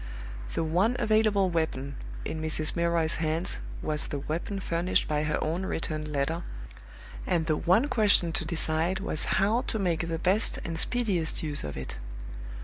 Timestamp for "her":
5.25-5.37